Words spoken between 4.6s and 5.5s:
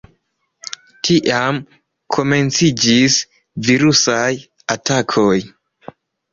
atakoj.